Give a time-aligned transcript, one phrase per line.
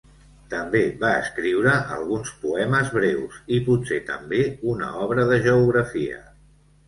[0.51, 4.41] També va escriure alguns poemes breus i potser també
[4.75, 6.19] una obra de geografia.